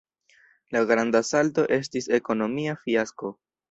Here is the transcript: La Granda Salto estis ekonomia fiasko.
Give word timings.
La 0.75 0.81
Granda 0.93 1.23
Salto 1.31 1.69
estis 1.79 2.11
ekonomia 2.23 2.79
fiasko. 2.85 3.37